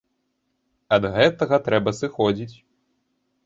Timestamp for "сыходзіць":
2.01-2.55